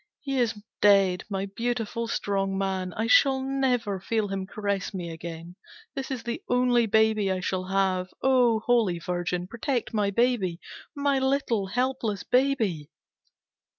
[0.19, 2.91] He is dead, my beautiful, strong man!
[2.93, 5.57] I shall never feel him caress me again.
[5.93, 8.07] This is the only baby I shall have.
[8.23, 10.59] Oh, Holy Virgin, protect my baby!
[10.95, 12.89] My little, helpless baby!